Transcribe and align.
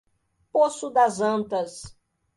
Poço 0.51 0.89
das 0.89 1.21
Antas 1.21 1.95